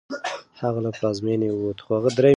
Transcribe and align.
هغه 0.61 0.79
له 0.85 0.91
پلازمېنې 0.97 1.49
ووت. 1.51 1.79